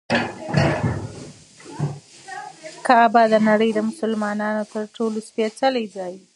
کعبه 2.85 3.23
د 3.33 3.35
نړۍ 3.49 3.71
د 3.73 3.79
مسلمانانو 3.89 4.63
تر 4.73 4.83
ټولو 4.95 5.17
سپېڅلی 5.29 5.85
ځای 5.95 6.13
دی. 6.19 6.25